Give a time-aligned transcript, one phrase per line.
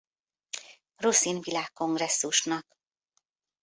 [0.95, 2.77] Ruszin Világkongresszusnak.